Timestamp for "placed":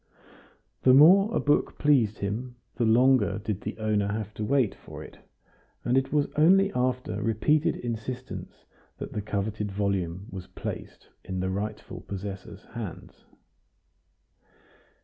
10.47-11.09